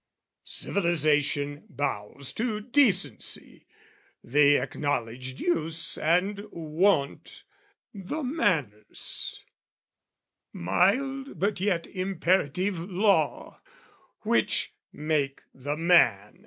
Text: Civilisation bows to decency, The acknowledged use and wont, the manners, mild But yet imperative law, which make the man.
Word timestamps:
Civilisation 0.49 1.63
bows 1.69 2.33
to 2.33 2.59
decency, 2.59 3.67
The 4.23 4.57
acknowledged 4.57 5.39
use 5.39 5.95
and 5.95 6.43
wont, 6.49 7.43
the 7.93 8.23
manners, 8.23 9.43
mild 10.51 11.37
But 11.37 11.59
yet 11.59 11.85
imperative 11.85 12.79
law, 12.79 13.61
which 14.23 14.73
make 14.91 15.43
the 15.53 15.77
man. 15.77 16.39